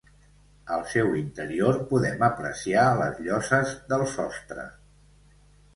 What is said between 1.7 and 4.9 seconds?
podem apreciar les lloses del sostre.